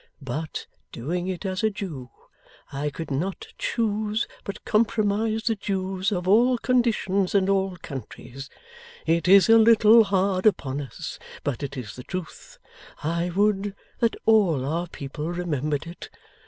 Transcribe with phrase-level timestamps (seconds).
[0.23, 2.09] But doing it as a Jew,
[2.71, 8.49] I could not choose but compromise the Jews of all conditions and all countries.
[9.05, 12.57] It is a little hard upon us, but it is the truth.
[13.03, 16.09] I would that all our people remembered it!